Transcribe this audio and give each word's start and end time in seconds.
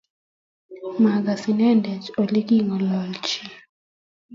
Magaas 1.03 1.43
inendet 1.51 2.05
olekigingololji 2.21 3.41